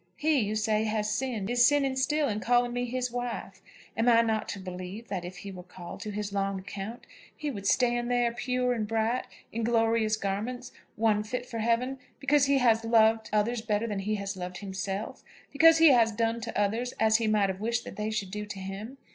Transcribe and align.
He, 0.15 0.39
you 0.39 0.55
say, 0.55 0.85
has 0.85 1.11
sinned, 1.13 1.47
is 1.51 1.63
sinning 1.63 1.95
still 1.95 2.27
in 2.27 2.39
calling 2.39 2.73
me 2.73 2.85
his 2.85 3.11
wife. 3.11 3.61
Am 3.95 4.09
I 4.09 4.23
not 4.23 4.49
to 4.49 4.59
believe 4.59 5.09
that 5.09 5.23
if 5.23 5.37
he 5.37 5.51
were 5.51 5.61
called 5.61 5.99
to 5.99 6.09
his 6.09 6.33
long 6.33 6.57
account 6.59 7.05
he 7.37 7.51
would 7.51 7.67
stand 7.67 8.09
there 8.09 8.31
pure 8.33 8.73
and 8.73 8.87
bright, 8.87 9.27
in 9.51 9.63
glorious 9.63 10.15
garments, 10.15 10.71
one 10.95 11.21
fit 11.23 11.45
for 11.45 11.59
heaven, 11.59 11.99
because 12.19 12.45
he 12.45 12.57
has 12.57 12.83
loved 12.83 13.29
others 13.31 13.61
better 13.61 13.85
than 13.85 13.99
he 13.99 14.15
has 14.15 14.35
loved 14.35 14.57
himself, 14.57 15.23
because 15.51 15.77
he 15.77 15.89
has 15.89 16.11
done 16.11 16.41
to 16.41 16.59
others 16.59 16.93
as 16.99 17.17
he 17.17 17.27
might 17.27 17.49
have 17.49 17.59
wished 17.61 17.83
that 17.83 17.95
they 17.95 18.09
should 18.09 18.31
do 18.31 18.47
to 18.47 18.57
him? 18.57 18.97